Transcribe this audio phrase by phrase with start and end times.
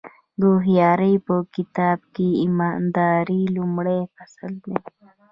[0.39, 4.75] د هوښیارۍ په کتاب کې ایمانداري لومړی فصل دی.